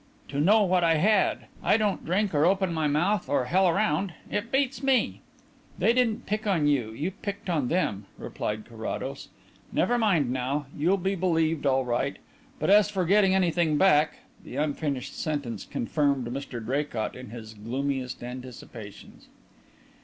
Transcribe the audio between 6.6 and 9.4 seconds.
you you picked on them," replied Carrados.